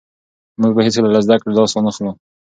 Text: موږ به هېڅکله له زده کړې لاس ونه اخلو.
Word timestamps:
موږ 0.59 0.71
به 0.75 0.81
هېڅکله 0.87 1.09
له 1.13 1.19
زده 1.25 1.35
کړې 1.41 1.51
لاس 1.57 1.71
ونه 1.73 1.89
اخلو. 1.91 2.11